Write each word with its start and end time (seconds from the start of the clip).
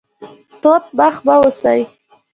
توت 0.61 0.83
مخ 0.97 1.15
مه 1.25 1.35
اوسئ 1.39 1.81